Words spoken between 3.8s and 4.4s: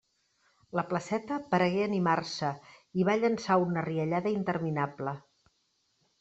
riallada